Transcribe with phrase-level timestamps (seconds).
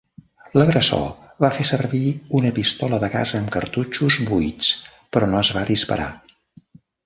[0.59, 1.03] L'agressor
[1.45, 2.01] va fer servir
[2.41, 4.73] una pistola de gas amb cartutxos buits
[5.15, 6.13] però no es va disparar.